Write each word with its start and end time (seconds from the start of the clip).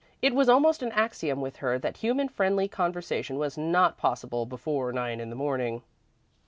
It 0.19 0.33
was 0.33 0.49
almost 0.49 0.81
an 0.81 0.91
axiom 0.93 1.41
with 1.41 1.57
her 1.57 1.77
that 1.77 1.97
human, 1.97 2.27
friendly 2.27 2.67
conversation 2.67 3.37
was 3.37 3.55
not 3.55 3.99
possible 3.99 4.47
before 4.47 4.91
nine 4.91 5.19
in 5.19 5.29
the 5.29 5.35
morning. 5.35 5.83